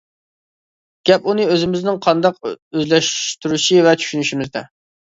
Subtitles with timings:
[1.09, 4.69] گەپ ئۇنى ئۆزىمىزنىڭ قانداق ئۆزلەشتۈرۈشى ۋە چۈشىنىشىمىزدە.